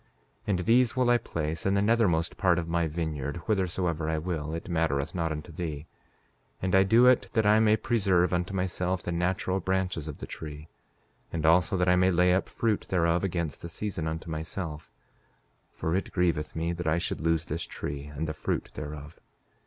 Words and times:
5:13 0.47 0.47
And 0.47 0.59
these 0.65 0.95
will 0.95 1.11
I 1.11 1.19
place 1.19 1.63
in 1.63 1.75
the 1.75 1.79
nethermost 1.83 2.35
part 2.35 2.57
of 2.57 2.67
my 2.67 2.87
vineyard, 2.87 3.35
whithersoever 3.45 4.09
I 4.09 4.17
will, 4.17 4.51
it 4.55 4.67
mattereth 4.67 5.13
not 5.13 5.31
unto 5.31 5.51
thee; 5.51 5.85
and 6.59 6.73
I 6.73 6.81
do 6.81 7.05
it 7.05 7.27
that 7.33 7.45
I 7.45 7.59
may 7.59 7.77
preserve 7.77 8.33
unto 8.33 8.51
myself 8.51 9.03
the 9.03 9.11
natural 9.11 9.59
branches 9.59 10.07
of 10.07 10.17
the 10.17 10.25
tree; 10.25 10.69
and 11.31 11.45
also, 11.45 11.77
that 11.77 11.87
I 11.87 11.97
may 11.97 12.09
lay 12.09 12.33
up 12.33 12.49
fruit 12.49 12.87
thereof 12.89 13.23
against 13.23 13.61
the 13.61 13.69
season, 13.69 14.07
unto 14.07 14.27
myself; 14.27 14.91
for 15.71 15.95
it 15.95 16.11
grieveth 16.11 16.55
me 16.55 16.73
that 16.73 16.87
I 16.87 16.97
should 16.97 17.21
lose 17.21 17.45
this 17.45 17.61
tree 17.67 18.05
and 18.05 18.27
the 18.27 18.33
fruit 18.33 18.71
thereof. 18.73 19.19